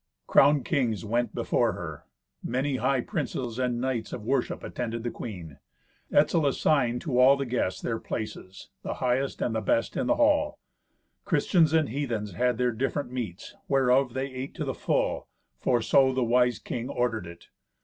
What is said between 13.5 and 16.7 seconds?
whereof they ate to the full; for so the wise